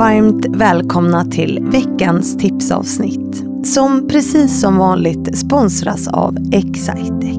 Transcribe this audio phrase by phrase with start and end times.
[0.00, 3.44] varmt välkomna till veckans tipsavsnitt.
[3.64, 7.38] Som precis som vanligt sponsras av Excitec.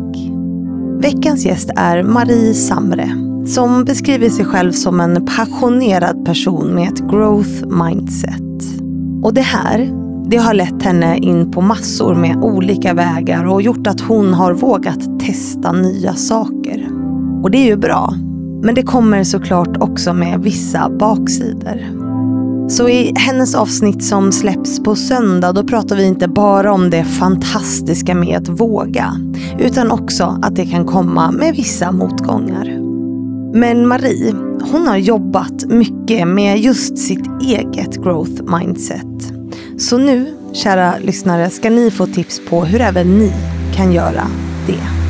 [0.99, 3.09] Veckans gäst är Marie Samre
[3.45, 8.81] som beskriver sig själv som en passionerad person med ett growth mindset.
[9.23, 9.89] Och det här,
[10.29, 14.53] det har lett henne in på massor med olika vägar och gjort att hon har
[14.53, 16.87] vågat testa nya saker.
[17.43, 18.13] Och det är ju bra.
[18.63, 22.00] Men det kommer såklart också med vissa baksidor.
[22.71, 27.03] Så i hennes avsnitt som släpps på söndag då pratar vi inte bara om det
[27.03, 29.15] fantastiska med att våga.
[29.59, 32.65] Utan också att det kan komma med vissa motgångar.
[33.53, 34.33] Men Marie,
[34.71, 39.33] hon har jobbat mycket med just sitt eget growth mindset.
[39.77, 43.31] Så nu, kära lyssnare, ska ni få tips på hur även ni
[43.75, 44.27] kan göra
[44.67, 45.00] det.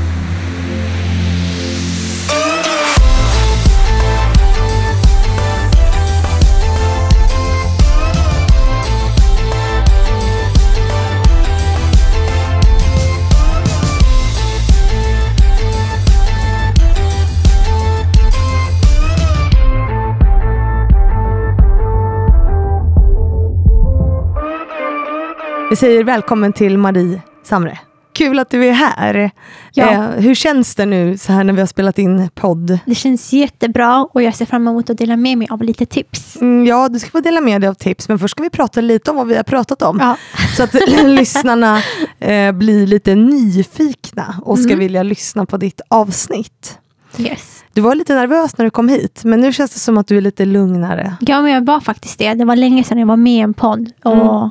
[25.72, 27.80] Vi säger välkommen till Marie Samre.
[28.14, 29.32] Kul att du är här.
[29.74, 29.91] Ja.
[29.91, 32.80] Eh, hur känns det nu så här när vi har spelat in podd?
[32.86, 36.41] Det känns jättebra och jag ser fram emot att dela med mig av lite tips.
[36.41, 38.82] Mm, ja, du ska få dela med dig av tips, men först ska vi prata
[38.82, 39.98] lite om vad vi har pratat om.
[40.00, 40.18] Ja.
[40.58, 40.74] Så att
[41.05, 41.82] lyssnarna
[42.20, 44.80] eh, blir lite nyfikna och ska mm.
[44.80, 46.80] vilja lyssna på ditt avsnitt.
[47.18, 47.63] Yes.
[47.74, 50.18] Du var lite nervös när du kom hit, men nu känns det som att du
[50.18, 51.16] är lite lugnare.
[51.20, 52.34] Ja, men jag var faktiskt det.
[52.34, 53.91] Det var länge sedan jag var med i en podd.
[54.04, 54.50] Och mm.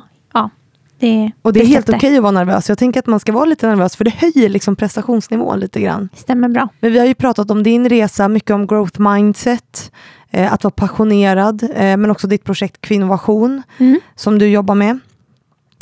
[1.01, 2.69] Det, och det är helt okej okay att vara nervös.
[2.69, 6.09] Jag tänker att man ska vara lite nervös, för det höjer liksom prestationsnivån lite grann.
[6.15, 6.67] Stämmer bra.
[6.79, 9.91] Men vi har ju pratat om din resa, mycket om growth mindset,
[10.31, 13.99] eh, att vara passionerad, eh, men också ditt projekt Kvinnovation, mm.
[14.15, 14.99] som du jobbar med.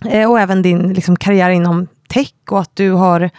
[0.06, 3.30] Eh, och även din liksom, karriär inom tech och att du har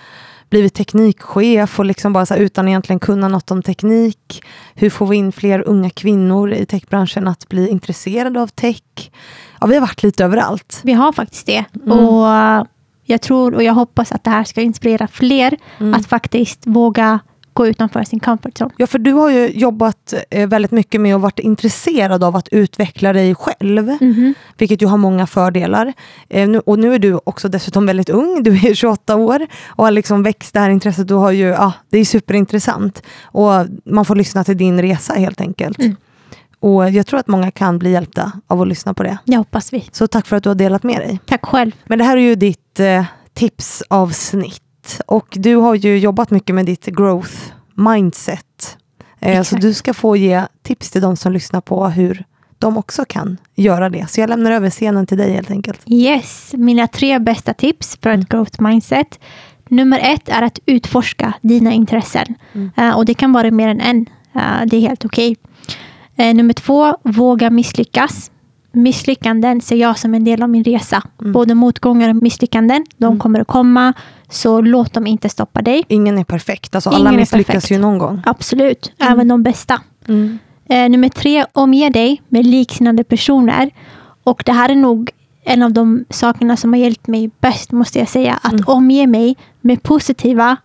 [0.50, 4.42] blivit teknikchef och liksom bara så här, utan egentligen kunna något om teknik.
[4.74, 9.10] Hur får vi in fler unga kvinnor i techbranschen att bli intresserade av tech?
[9.60, 10.80] Ja, vi har varit lite överallt.
[10.82, 11.64] Vi har faktiskt det.
[11.74, 11.98] Mm.
[11.98, 12.66] Och
[13.04, 15.94] jag tror och jag hoppas att det här ska inspirera fler mm.
[15.94, 17.20] att faktiskt våga
[17.52, 18.70] gå utanför sin comfort zone.
[18.76, 22.48] Ja, för du har ju jobbat eh, väldigt mycket med och varit intresserad av att
[22.48, 24.34] utveckla dig själv, mm.
[24.58, 25.92] vilket ju har många fördelar.
[26.28, 29.90] Eh, och nu är du också dessutom väldigt ung, du är 28 år och har
[29.90, 31.08] liksom växt det här intresset.
[31.08, 33.52] Du har ju, ja, det är superintressant och
[33.84, 35.78] man får lyssna till din resa helt enkelt.
[35.78, 35.96] Mm.
[36.60, 39.18] Och Jag tror att många kan bli hjälpta av att lyssna på det.
[39.24, 39.88] Det hoppas vi.
[39.92, 41.20] Så tack för att du har delat med dig.
[41.26, 41.72] Tack själv.
[41.84, 44.62] Men det här är ju ditt eh, tipsavsnitt.
[45.06, 47.34] Och du har ju jobbat mycket med ditt growth
[47.74, 48.76] mindset.
[49.20, 52.24] Eh, så du ska få ge tips till de som lyssnar på hur
[52.58, 54.10] de också kan göra det.
[54.10, 55.80] Så jag lämnar över scenen till dig helt enkelt.
[55.86, 58.26] Yes, mina tre bästa tips för ett mm.
[58.30, 59.20] growth mindset.
[59.68, 62.34] Nummer ett är att utforska dina intressen.
[62.52, 62.70] Mm.
[62.78, 64.06] Uh, och det kan vara mer än en.
[64.36, 65.36] Uh, det är helt okej.
[66.16, 66.28] Okay.
[66.28, 68.30] Eh, nummer två, våga misslyckas.
[68.72, 71.02] Misslyckanden ser jag som en del av min resa.
[71.20, 71.32] Mm.
[71.32, 72.86] Både motgångar och misslyckanden.
[72.96, 73.18] De mm.
[73.18, 73.92] kommer att komma.
[74.28, 75.84] Så låt dem inte stoppa dig.
[75.88, 76.74] Ingen är perfekt.
[76.74, 78.22] Alltså, alla misslyckas ju någon gång.
[78.26, 78.92] Absolut.
[78.98, 79.12] Mm.
[79.12, 79.80] Även de bästa.
[80.08, 80.38] Mm.
[80.68, 83.70] Eh, nummer tre, omge dig med liknande personer.
[84.24, 85.10] Och det här är nog
[85.44, 88.38] en av de sakerna som har hjälpt mig bäst, måste jag säga.
[88.42, 88.64] Att mm.
[88.66, 90.56] omge mig med positiva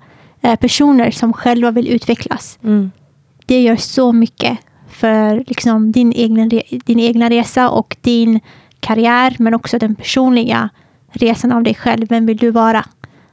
[0.42, 2.60] eh, personer som själva vill utvecklas.
[2.64, 2.92] Mm.
[3.46, 4.58] Det gör så mycket
[4.96, 8.40] för liksom din, egna, din egna resa och din
[8.80, 10.70] karriär, men också den personliga
[11.12, 12.08] resan av dig själv.
[12.10, 12.86] Vem vill du vara?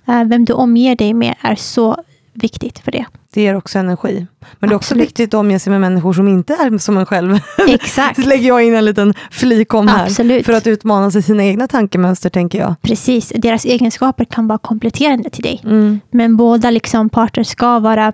[0.08, 1.96] Eh, vem du omger dig med är så
[2.32, 3.06] viktigt för det.
[3.34, 4.26] Det ger också energi.
[4.58, 7.06] Men det är också viktigt att omge sig med människor som inte är som en
[7.06, 7.38] själv.
[7.68, 8.22] Exakt.
[8.22, 10.04] Så lägger jag in en liten flik om här.
[10.04, 10.46] Absolut.
[10.46, 12.74] För att utmana sig sina egna tankemönster, tänker jag.
[12.82, 13.32] Precis.
[13.36, 15.60] Deras egenskaper kan vara kompletterande till dig.
[15.64, 16.00] Mm.
[16.10, 18.12] Men båda liksom parter ska vara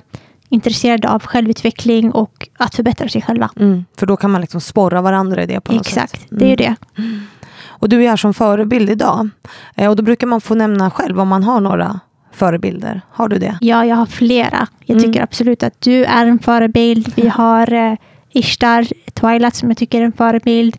[0.49, 3.51] intresserade av självutveckling och att förbättra sig själva.
[3.57, 6.31] Mm, för då kan man liksom sporra varandra i det på något Exakt, sätt.
[6.31, 6.41] Mm.
[6.41, 6.77] det är det.
[6.99, 7.21] Mm.
[7.67, 9.29] Och du är här som förebild idag.
[9.75, 12.00] Eh, och då brukar man få nämna själv om man har några
[12.33, 13.00] förebilder.
[13.11, 13.59] Har du det?
[13.61, 14.67] Ja, jag har flera.
[14.85, 15.05] Jag mm.
[15.05, 17.12] tycker absolut att du är en förebild.
[17.17, 17.94] Vi har eh,
[18.33, 20.77] Ishtar Twilight som jag tycker är en förebild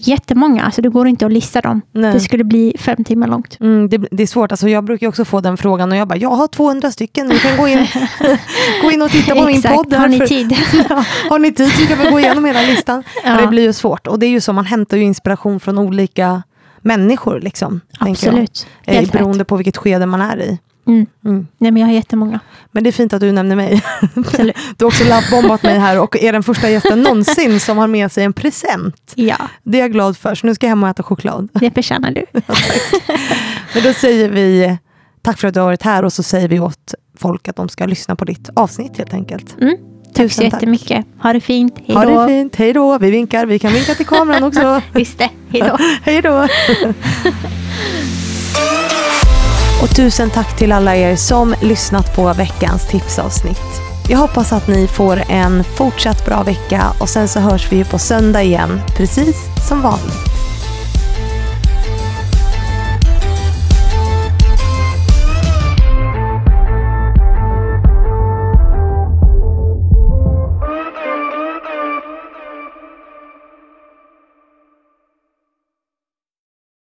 [0.00, 1.80] jättemånga, alltså det går inte att lista dem.
[1.92, 2.12] Nej.
[2.12, 3.60] Det skulle bli fem timmar långt.
[3.60, 6.18] Mm, det, det, är svårt, alltså jag brukar också få den frågan och jag bara,
[6.18, 7.86] jag har 200 stycken, ni kan gå in,
[8.82, 9.92] gå in och titta på min podd.
[9.92, 10.52] Har ni tid?
[11.30, 13.02] har ni tid så kan vi gå igenom hela listan.
[13.24, 13.40] Ja.
[13.40, 16.42] Det blir ju svårt och det är ju så, man hämtar ju inspiration från olika
[16.80, 17.40] människor.
[17.40, 18.66] Liksom, Absolut.
[18.84, 20.58] Jag, eh, beroende på vilket skede man är i.
[20.88, 21.06] Mm.
[21.24, 21.46] Mm.
[21.58, 22.40] Nej, men jag har jättemånga.
[22.72, 23.82] Men det är fint att du nämner mig.
[24.76, 28.12] Du har också lovebombat mig här och är den första gästen någonsin som har med
[28.12, 29.12] sig en present.
[29.14, 29.36] Ja.
[29.62, 31.48] Det är jag glad för, så nu ska jag hem och äta choklad.
[31.52, 32.24] Det förtjänar du.
[33.74, 34.78] Men då säger vi
[35.22, 37.68] tack för att du har varit här och så säger vi åt folk att de
[37.68, 39.56] ska lyssna på ditt avsnitt helt enkelt.
[39.60, 39.76] Mm.
[40.14, 41.06] Tack så jättemycket.
[41.22, 41.74] Ha det fint.
[41.86, 42.00] Hej då.
[42.00, 42.56] Ha det fint.
[42.56, 42.98] Hej då.
[42.98, 43.46] Vi vinkar.
[43.46, 44.82] Vi kan vinka till kameran också.
[44.92, 45.30] Visst det.
[45.48, 45.76] Hej då.
[46.02, 46.48] Hej då.
[49.82, 53.80] Och tusen tack till alla er som lyssnat på veckans tipsavsnitt.
[54.08, 57.98] Jag hoppas att ni får en fortsatt bra vecka och sen så hörs vi på
[57.98, 59.36] söndag igen, precis
[59.68, 60.37] som vanligt.